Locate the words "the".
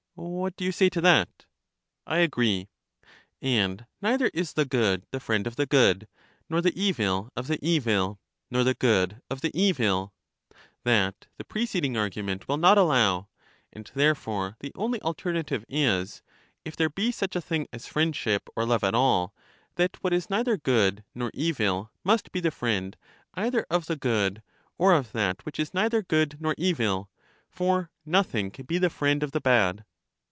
4.53-4.65, 5.09-5.19, 5.55-5.65, 6.61-6.79, 7.47-7.57, 8.63-8.75, 9.41-9.57, 11.37-11.43, 14.59-14.73, 22.41-22.51, 23.87-23.95, 28.77-28.89, 29.31-29.41